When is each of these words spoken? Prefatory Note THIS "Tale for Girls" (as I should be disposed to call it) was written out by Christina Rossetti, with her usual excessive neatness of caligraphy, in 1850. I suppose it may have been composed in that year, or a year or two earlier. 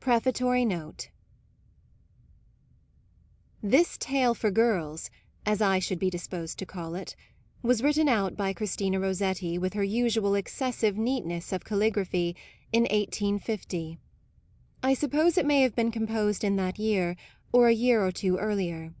Prefatory 0.00 0.64
Note 0.64 1.10
THIS 3.62 3.98
"Tale 3.98 4.32
for 4.34 4.50
Girls" 4.50 5.10
(as 5.44 5.60
I 5.60 5.80
should 5.80 5.98
be 5.98 6.08
disposed 6.08 6.58
to 6.60 6.64
call 6.64 6.94
it) 6.94 7.14
was 7.60 7.82
written 7.82 8.08
out 8.08 8.38
by 8.38 8.54
Christina 8.54 8.98
Rossetti, 8.98 9.58
with 9.58 9.74
her 9.74 9.84
usual 9.84 10.34
excessive 10.34 10.96
neatness 10.96 11.52
of 11.52 11.66
caligraphy, 11.66 12.34
in 12.72 12.84
1850. 12.84 13.98
I 14.82 14.94
suppose 14.94 15.36
it 15.36 15.44
may 15.44 15.60
have 15.60 15.76
been 15.76 15.90
composed 15.90 16.42
in 16.42 16.56
that 16.56 16.78
year, 16.78 17.14
or 17.52 17.68
a 17.68 17.74
year 17.74 18.02
or 18.02 18.10
two 18.12 18.38
earlier. 18.38 18.94